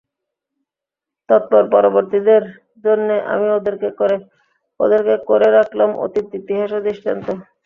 [1.29, 2.43] তৎপর পরবর্তীদের
[2.83, 3.47] জন্যে আমি
[3.57, 7.27] ওদেরকে করে রাখলাম অতীত ইতিহাস ও দৃষ্টান্ত।